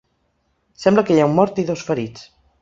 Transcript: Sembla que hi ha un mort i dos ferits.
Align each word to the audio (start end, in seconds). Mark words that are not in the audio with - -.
Sembla 0.85 1.03
que 1.09 1.17
hi 1.17 1.21
ha 1.25 1.27
un 1.33 1.37
mort 1.41 1.63
i 1.65 1.67
dos 1.69 1.85
ferits. 1.91 2.27